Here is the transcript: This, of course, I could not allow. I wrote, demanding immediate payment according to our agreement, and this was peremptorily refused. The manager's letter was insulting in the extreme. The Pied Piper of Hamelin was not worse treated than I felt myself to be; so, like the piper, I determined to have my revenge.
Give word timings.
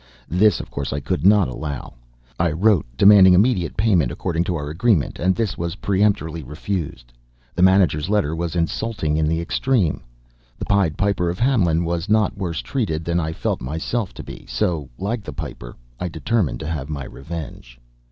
This, 0.31 0.59
of 0.59 0.71
course, 0.71 0.93
I 0.93 0.99
could 0.99 1.27
not 1.27 1.47
allow. 1.47 1.93
I 2.39 2.51
wrote, 2.51 2.87
demanding 2.97 3.35
immediate 3.35 3.77
payment 3.77 4.11
according 4.11 4.43
to 4.45 4.55
our 4.55 4.67
agreement, 4.71 5.19
and 5.19 5.35
this 5.35 5.59
was 5.59 5.75
peremptorily 5.75 6.41
refused. 6.41 7.13
The 7.53 7.61
manager's 7.61 8.09
letter 8.09 8.35
was 8.35 8.55
insulting 8.55 9.15
in 9.15 9.27
the 9.27 9.39
extreme. 9.39 10.01
The 10.57 10.65
Pied 10.65 10.97
Piper 10.97 11.29
of 11.29 11.37
Hamelin 11.37 11.85
was 11.85 12.09
not 12.09 12.35
worse 12.35 12.61
treated 12.63 13.05
than 13.05 13.19
I 13.19 13.31
felt 13.31 13.61
myself 13.61 14.11
to 14.15 14.23
be; 14.23 14.43
so, 14.47 14.89
like 14.97 15.21
the 15.23 15.33
piper, 15.33 15.75
I 15.99 16.07
determined 16.07 16.61
to 16.61 16.67
have 16.67 16.89
my 16.89 17.03
revenge. 17.05 17.79